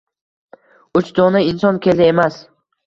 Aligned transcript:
Uch 1.01 1.13
dona 1.21 1.45
inson 1.53 1.81
keldi 1.89 2.11
emas. 2.17 2.45